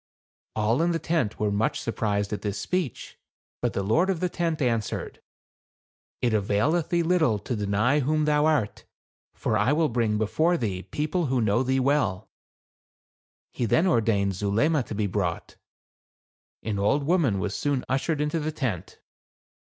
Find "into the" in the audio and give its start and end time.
18.19-18.51